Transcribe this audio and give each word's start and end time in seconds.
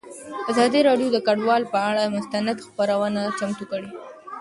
ازادي 0.51 0.79
راډیو 0.89 1.07
د 1.13 1.17
کډوال 1.27 1.63
پر 1.71 1.79
اړه 1.89 2.13
مستند 2.15 2.57
خپرونه 2.65 3.21
چمتو 3.39 3.63
کړې. 3.71 3.89